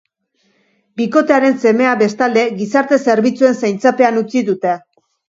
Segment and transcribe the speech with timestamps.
[0.99, 4.73] Bikotearen semea, bestalde, gizarte-zerbitzuen zaintzapean utzi dute.